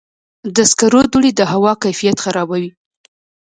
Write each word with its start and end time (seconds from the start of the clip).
د 0.55 0.57
سکرو 0.71 1.01
دوړې 1.11 1.31
د 1.35 1.41
هوا 1.51 1.73
کیفیت 1.83 2.17
خرابوي. 2.25 2.71